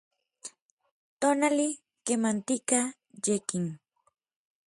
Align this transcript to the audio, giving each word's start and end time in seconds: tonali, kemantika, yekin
tonali, 1.19 1.67
kemantika, 2.05 2.79
yekin 3.25 3.65